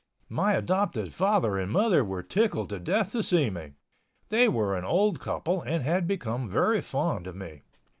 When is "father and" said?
1.13-1.71